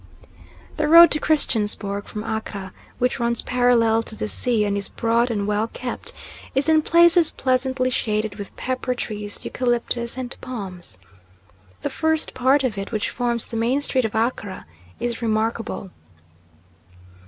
The 0.77 0.87
road 0.87 1.11
to 1.11 1.19
Christiansborg 1.19 2.05
from 2.05 2.23
Accra, 2.23 2.73
which 2.97 3.19
runs 3.19 3.43
parallel 3.43 4.01
to 4.01 4.15
the 4.15 4.27
sea 4.27 4.65
and 4.65 4.75
is 4.75 4.89
broad 4.89 5.29
and 5.29 5.45
well 5.45 5.67
kept, 5.67 6.11
is 6.55 6.67
in 6.67 6.81
places 6.81 7.29
pleasantly 7.29 7.91
shaded 7.91 8.37
with 8.37 8.55
pepper 8.55 8.95
trees, 8.95 9.45
eucalyptus, 9.45 10.17
and 10.17 10.35
palms. 10.41 10.97
The 11.83 11.91
first 11.91 12.33
part 12.33 12.63
of 12.63 12.79
it, 12.79 12.91
which 12.91 13.11
forms 13.11 13.45
the 13.45 13.57
main 13.57 13.79
street 13.79 14.05
of 14.05 14.15
Accra, 14.15 14.65
is 14.99 15.21
remarkable. 15.21 15.91